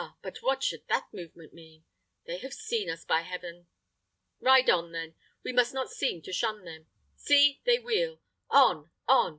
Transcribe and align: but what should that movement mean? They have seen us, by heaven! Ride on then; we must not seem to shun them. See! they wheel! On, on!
but 0.23 0.39
what 0.41 0.63
should 0.63 0.81
that 0.89 1.05
movement 1.13 1.53
mean? 1.53 1.83
They 2.25 2.39
have 2.39 2.53
seen 2.55 2.89
us, 2.89 3.05
by 3.05 3.21
heaven! 3.21 3.67
Ride 4.41 4.67
on 4.67 4.93
then; 4.93 5.13
we 5.45 5.53
must 5.53 5.75
not 5.75 5.91
seem 5.91 6.23
to 6.23 6.33
shun 6.33 6.65
them. 6.65 6.87
See! 7.15 7.61
they 7.67 7.77
wheel! 7.77 8.19
On, 8.49 8.89
on! 9.07 9.29